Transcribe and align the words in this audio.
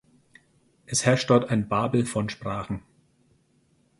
Es 0.87 1.05
herrscht 1.05 1.29
dort 1.29 1.51
ein 1.51 1.67
Babel 1.69 2.07
von 2.07 2.27
Sprachen. 2.27 2.81